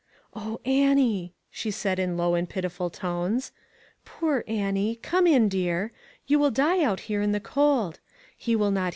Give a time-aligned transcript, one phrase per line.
[0.45, 3.51] "O Annie," she said in low and pityful tones,"
[4.03, 5.91] poor Annie, come in, dear.
[6.25, 7.99] You .will die out here in the cold.
[8.35, 8.89] He will not 482 ONE COMMONPLACE DAY.